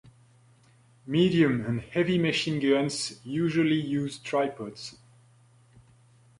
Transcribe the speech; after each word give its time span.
Medium 1.05 1.63
and 1.63 1.79
heavy 1.81 2.17
machine 2.17 2.59
guns 2.59 3.21
usually 3.23 3.79
use 3.79 4.17
tripods. 4.17 4.97